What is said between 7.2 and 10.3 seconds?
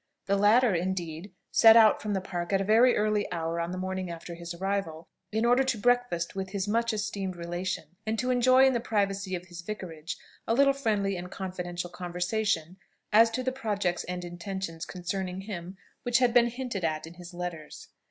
relation, and to enjoy in the privacy of his Vicarage